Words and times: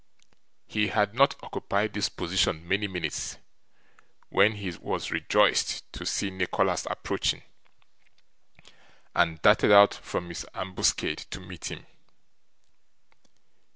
He 0.65 0.87
had 0.87 1.13
not 1.13 1.35
occupied 1.43 1.93
this 1.93 2.09
position 2.09 2.67
many 2.67 2.87
minutes, 2.87 3.37
when 4.29 4.53
he 4.53 4.71
was 4.71 5.11
rejoiced 5.11 5.93
to 5.93 6.07
see 6.07 6.31
Nicholas 6.31 6.87
approaching, 6.89 7.43
and 9.13 9.39
darted 9.43 9.71
out 9.71 9.93
from 9.93 10.29
his 10.29 10.43
ambuscade 10.55 11.19
to 11.29 11.39
meet 11.39 11.69
him. 11.69 11.85